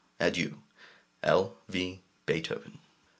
[0.19, 0.57] Adieu!
[1.21, 1.57] L.
[1.69, 2.01] V.
[2.25, 2.79] BEETHOVEN.